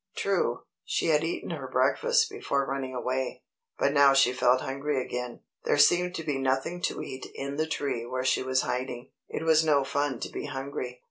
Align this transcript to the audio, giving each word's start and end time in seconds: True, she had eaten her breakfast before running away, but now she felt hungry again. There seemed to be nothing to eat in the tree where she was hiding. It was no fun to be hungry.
True, 0.15 0.63
she 0.83 1.09
had 1.09 1.23
eaten 1.23 1.51
her 1.51 1.67
breakfast 1.67 2.27
before 2.31 2.65
running 2.65 2.95
away, 2.95 3.43
but 3.77 3.93
now 3.93 4.13
she 4.15 4.33
felt 4.33 4.61
hungry 4.61 4.99
again. 4.99 5.41
There 5.65 5.77
seemed 5.77 6.15
to 6.15 6.23
be 6.23 6.39
nothing 6.39 6.81
to 6.89 7.03
eat 7.03 7.27
in 7.35 7.57
the 7.57 7.67
tree 7.67 8.07
where 8.07 8.25
she 8.25 8.41
was 8.41 8.61
hiding. 8.61 9.11
It 9.29 9.43
was 9.43 9.63
no 9.63 9.83
fun 9.83 10.19
to 10.21 10.29
be 10.29 10.45
hungry. 10.47 10.99